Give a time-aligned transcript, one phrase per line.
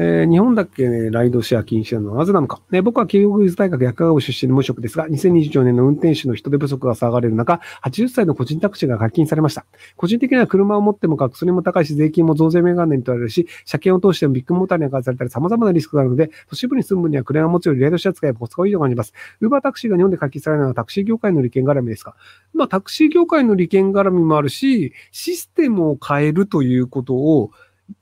[0.00, 2.62] えー、日本だけ、ね、ライドシェア禁止なのはなぜなのか。
[2.70, 9.66] ね、僕は慶応義塾大学薬科学出身の無職ですが、2024年の運転手の人手不足が騒がれる中、80歳の個人タクシーが解禁されました。
[9.96, 19.12] 個人的には車を持ってもガソリンも高いし、税金も増税メガネに取られるし、車検を通してもビッグモーターに明かされたり様々なリスクがあるので、都市部に住む分には車を持つよりライドシェア使えばコスがいいと感じます。
[19.40, 22.14] ウーバータクシーが日本で解禁されるのはタクシー業界の利権絡みですか？
[22.54, 27.50] まあ、タクシー業界の利権絡みもあるし、システムを変えるということを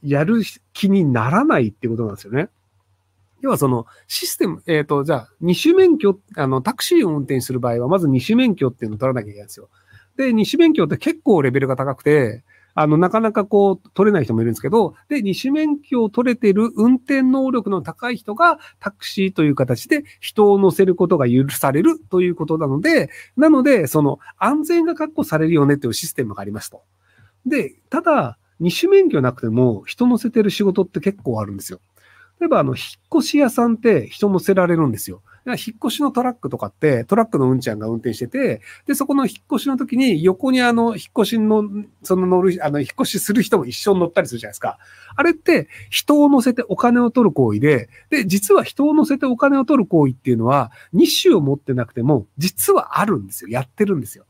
[0.02, 0.42] やる
[0.72, 2.48] 気にならないってことなんですよね。
[3.40, 9.68] 要はそのシステム、えっ、ー、と、じゃあ、二種免許、あの、タクシーを運転する場合は、まず二種免許っていうのを取らなきゃいけないんですよ。
[10.16, 12.42] で、二種免許って結構レベルが高くて、
[12.78, 26.82] あの、なかなかこう、取れない人もいるんですけど、で、二種免許を取れてる運転能力の高い人がタクシーという形で人を乗せることが許されるということなので、なので、その安全が確保されるよねというシステムがありますと。
[27.46, 31.80] で、ただ、二種免許なくても人乗せてる仕事って結構あるんですよ。
[32.40, 35.22] 例えば、あの、引っ越し屋さんって人乗せられるんですよ。
[35.46, 41.64] 引っ越しのトラックとかって、トラックのうんちゃんが運転してて、で、そこの引っ越しの時に横にあの、引っ越しの、
[42.02, 44.78] その乗る、あの、引っ越しする人も一緒に乗ったりするじゃないですか。
[45.14, 53.48] あれって人を乗せてお金を取る行為で、で、実は人を乗せてお金を取る行為っていうのは、2種を持ってなくても、実はあるんですよ。
[53.48, 54.24] やってるんですよ。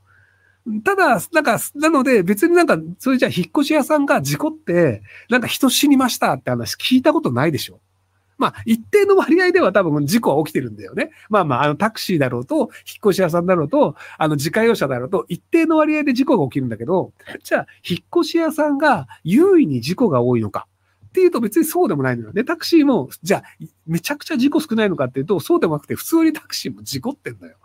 [0.85, 7.81] ただ、なんか、なので別になんか、それじゃあ引っ越し屋さんが事故って、なんか人死にましたって話聞いたことないでしょ。
[8.39, 11.11] まあ、一定の割合では多分事故は起きてるんだよね。
[11.31, 12.69] まあまあ、あの、タクシーだろうと、引っ
[13.07, 20.67] 越し屋さんだろうと、あの、自家用車だろうと、一定の割合で事故が起きるんだけど、じゃあ、引っ越し屋さんが優位に事故が多いのか。
[21.07, 22.45] っていうと別にそうでもないのよね。
[22.45, 23.43] タクシーも、じゃあ、
[23.87, 27.57] めちゃくちゃ事故少ないのかっていうと、そうでもなくて、普通にタクシーも事故ってんだよ。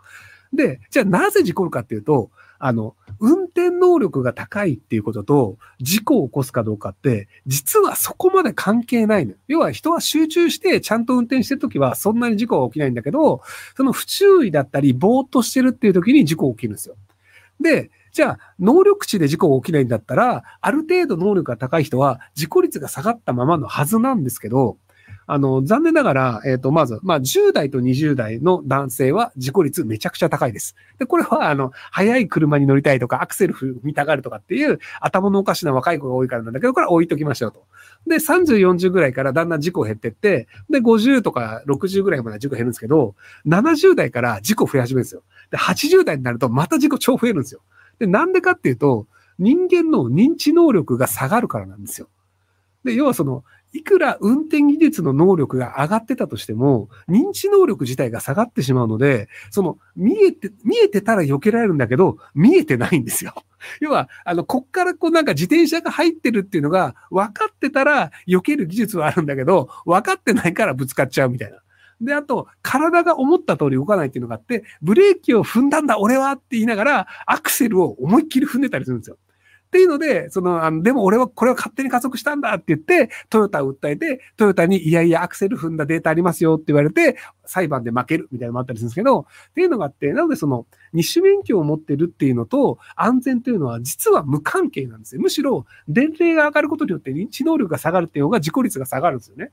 [0.54, 2.30] で、じゃあなぜ事故るかっていうと、
[2.64, 9.34] あの、運転能力が高いっていうことと、事故を起こすかどうかって、実はそこまで関係ないの。
[9.48, 13.42] 要は人は集中してちゃんと運転してるときはそんなに事故は起きないんだけど、
[13.76, 16.94] その不注意だったり、ぼーっとしてるっていうときに事故起きるんですよ。
[17.60, 24.76] で、じゃあ、能力値で事故が起きないんだったら、ある程度能力が高い人は事故率が下がったままのはずなんですけど、
[25.26, 30.74] あの、残念ながら、えっ、ー、と、まず、まあ、10代と20代の男性は事故率めちゃくちゃ高いです。
[30.98, 37.64] で、これは、あの、速い車に乗りたいとか、アクセル踏みたがるとかっていう頭のおかしな若い子が多いからなんだけど、これは置いときましょうと。
[38.06, 43.14] で、30、40ぐらいからだんだん事故減ってって、で、50とか60ぐらいまで事故減るんですけど、
[43.46, 45.22] 70代から事故増え始めるんですよ。
[45.50, 47.60] で、80代になるとまた事故超増えるんですよ。
[47.98, 49.06] で、なんでかっていうと、
[49.38, 52.08] 人間の認知能力が下がるからなんですよ。
[52.84, 63.32] で、要はその、いくら運転技術の能力が上がってたとしても、認知能力自体が下がってしまうので、その、見えて、見えてたら避けられるんだけど、見えてないんですよ。
[63.80, 71.58] 要は、あの、こっからこうなんか自転車が入ってるっていうのが、分かってたら避ける技術はあるんだけど、分かってないからぶつかっちゃうみたいな。
[72.02, 79.16] で、あと、体が思った通り動かないっていうのがあって、ブレーキを踏んだんだ、俺はって言いながら、アクセルを思いっきり踏んでたりするんですよ。
[79.72, 87.16] っていうので、その、あの、でも俺はこれを勝手に加速したんだって言って、トヨタを訴えて、トヨタにいやいやアクセル踏んだデータありますよって言われて、
[87.46, 95.22] 裁判で負けるみたいなのもあったりするんですけど、っていうのがあって、なのでその、二種免許を持ってるっていうのと、安全というのは実は無関係なんですよ。
[95.22, 99.52] むしろ、年齢が上がることによって認知能力が下がるっていうのが事故率が下がるんですよね。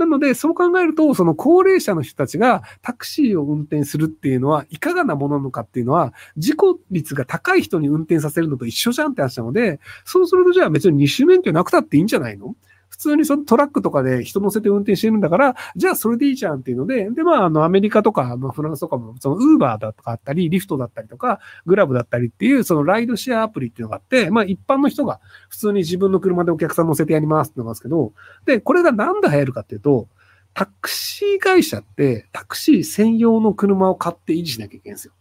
[0.00, 12.56] なので、そう考えると、その高齢者の人たちがタクシーを運転するっていうのは、いかがなものなのかっていうのは、事故率が高い人に運転させるのと一緒じゃんって話なので、そうするとじゃあ別に二種免許なくたっていいんじゃないの？
[13.00, 28.12] 通にそのトラックとかで人乗せて運転してるんだから、じゃあそれでいいじゃんっていうので、で、まあ、あの、アメリカとか、まあ、フランスとかも、その、ウーバーだとかあったり、リフトだったりとか、グラブだったりっていう、そのライドシェアアプリっていうのがあって、まあ、一般の人が普通に自分の車でお客さん乗せてやりますってのがあるんですけど、
[28.46, 30.08] で、これがなんで流行るかっていうと、
[30.52, 35.12] タクシー会社ってタクシー専用の車を買って維持しなきゃいけないんですよ。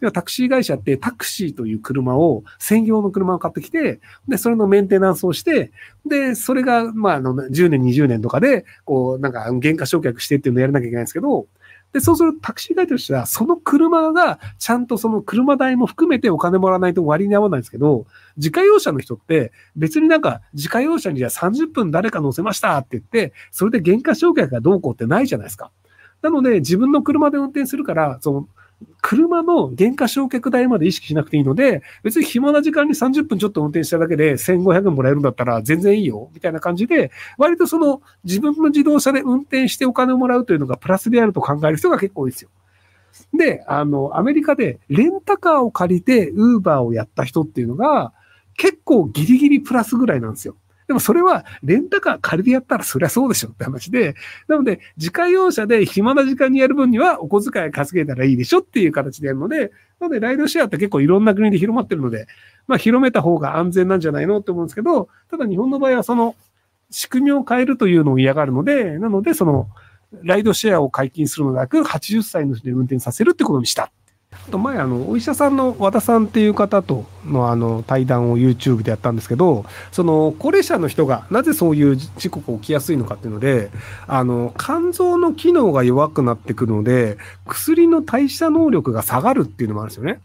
[0.00, 5.72] ではタクシー会社ってタクシーという車を、専用の車を買ってきて、で、それのメンテナンスをして、
[6.06, 11.46] で、それが、まあ、あの、10年、20年とかで、こう、なんか、原価償却してっていうのをやらなきゃいけないんですけど、
[11.92, 18.06] で、そうするとタクシー会社としては、その車がちゃんとその車代も含めてお金もらわないと割に合わないんですけど、
[18.36, 25.72] 自家用車の人って別になんか自家用車にじゃあ30分誰か乗せましたって言って、それで原価償却がどうこうってないじゃないですか。
[26.22, 28.48] なので自分の車で運転するから、その
[29.02, 42.50] 車の原価償却代まで意識しなくていいので、別に暇な時間に30分ちょっと運転しただけで1500円もらえるんだったら全然いいよ、みたいな感じで、割とその自分の自動車で運転してお金をもらうというのがプラスであると考える人が結構多いですよ。
[43.34, 48.12] で、あの、アメリカでレンタカーを借りてウーバーをやった人っていうのが
[48.56, 50.56] 結構ギリギリプラスぐらいなんですよ。
[50.90, 54.16] でもそれはレンタカー借りてやったらそりゃそうでしょって話で、
[54.48, 59.70] なので自家用車で暇な時間にやる分にはお小遣い稼げたらいいでしょっていう形でやるので、
[60.00, 62.26] なのでライドシェアって結構いろんな国で広まってるので、
[62.66, 66.34] まあ広めた方が安全なんじゃないのって思うんですけど、ただ日本の場合はその
[66.90, 69.68] 仕組みを変えるというのを嫌がるので、なのでその
[70.24, 73.92] ライドシェアを解禁するのでなく、80歳の人で運転させるってことにした。
[74.50, 83.70] と前あのお医者さんの和田さんっていう方とのあの対談を YouTube でやったんですけどその高齢者の人がなぜそういう事故が起きやすいのかっていうので
[84.06, 87.16] あの肝臓の機能が弱くなってくるので
[87.46, 90.20] 薬の代謝能力が下がるっていうのもあるんですよね。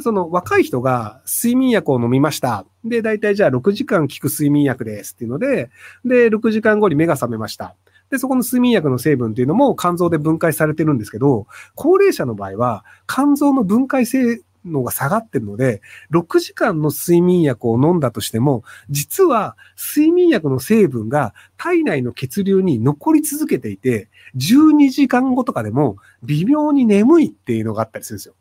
[0.00, 2.64] その若い人が睡眠薬を飲みました。
[2.84, 5.70] で、大体じゃあ6時間効く睡眠薬ですっていうので、
[6.04, 7.74] で、6時間後に目が覚めました。
[8.10, 15.80] で、そこの睡眠薬の成分っていうのも肝臓で分解されてるんですけど、高齢者の場合は肝臓の分解性能が下がってるので、
[16.12, 28.34] 6時間の睡眠薬を飲んだとしても、実は睡眠薬の成分が体内の血流に残り続けていて、12時間後とかでも微妙に眠いっていうのがあったりするんですよ。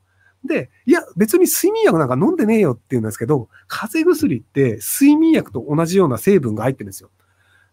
[0.46, 7.10] で、いや、別に睡眠薬なんか飲んでねえよって言うんですけど、風邪薬って睡眠薬と同じような成分が入ってるんですよ。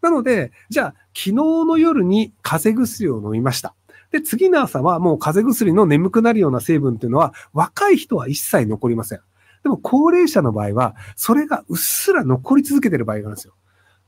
[0.07, 3.75] なので、じゃあ、昨日の夜に風邪薬を飲みました。
[4.13, 9.21] で、次の朝はもう風邪薬の眠くなるような成分っていうのは、若い人は一切残りません。
[9.65, 13.55] でも高齢者の場合は、それがうっすら残り続けてる場合があるんですよ。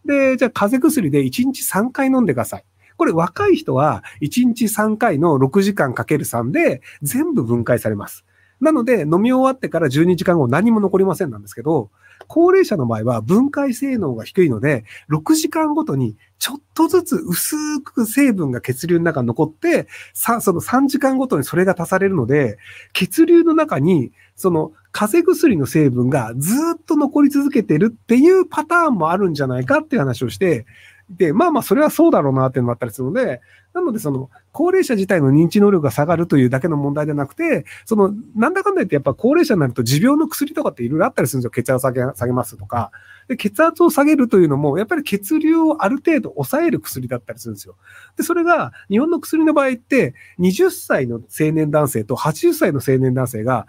[0.05, 2.65] で、じゃあ風邪薬で1日3回飲んでください。
[2.97, 8.25] これ若い人は1日3回の6時間かける3で全部分解されます。
[8.61, 11.91] なので飲み終わってから12時間後何も残りませんなんですけど、
[12.29, 22.59] 高齢者の場合は分解性能が低いので、6時間ごとにちょっとずつ薄く成分が血流の中に残って、さ、その3時間ごとにそれが足されるので、
[22.93, 30.65] 血流の中に、その風邪薬の成分がずっと残り続けてるっていうパターンもあるんじゃないかっていう話をして、
[31.11, 33.41] で、まあまあ、それはそうだろうなっていうのもあったりするので、
[33.73, 41.51] なので、その、高齢者自体の認知能力が下がるというだけの問題ではなくて、その、なんだかんだ言ってやっぱ高齢者になると持病の薬とかっていろいろあったりするんですよ。
[41.51, 42.91] 血圧を下げ下げますとか。
[43.27, 47.77] で、血圧を下げるというのも、やっぱり血流をある程度抑える薬だったりするんですよ。
[48.17, 53.67] で、それが、日本の薬の場合って、20歳の青年男性と80歳の青年男性が、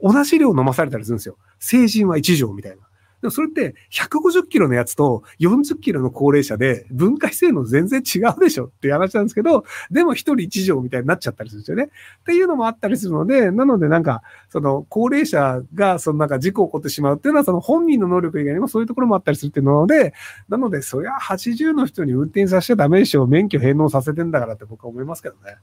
[0.00, 1.36] 同じ量飲まされたりするんですよ。
[1.58, 2.78] 成人は1錠みたいな。
[3.22, 11.84] でもそれって150キロのやつと40キロの高齢者で分解性能全然違うでしょっていう話なんですけど、でも一人一錠みたいになっちゃったりするんですよね。
[11.84, 20.12] っていうのもあったりするので、なのでなんか、その高齢者がそのなんか事故を起こってしまうっていうのはその本人の能力以外にもそういうところもあったりするっていうので、
[20.50, 23.26] なのでそりゃ80の人に運転させちゃダメでしょ。
[23.26, 25.56] 免許返納させてんだからって僕は思いますけどね。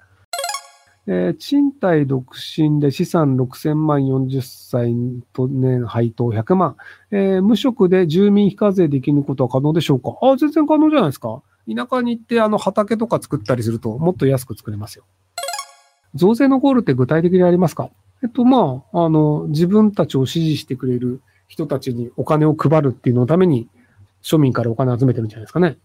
[1.05, 4.95] えー、賃貸独身で資産6000万40歳
[5.33, 6.77] と年配当100万、
[7.11, 10.17] えー、無職で住民非課税できることは可能でしょうか？
[10.21, 11.41] あ、全然可能じゃないですか。
[11.67, 15.05] 田舎に行ってあの畑とか作ったりするともっと安く作れますよ。
[16.15, 17.89] 増税のゴールって具体的にありますか？
[18.23, 23.67] えっと、まあ、あの、自分たちを支持してくれる人たちにお金を配るっていうのために
[24.21, 25.77] 庶民からお金集めてるんじゃないですかね。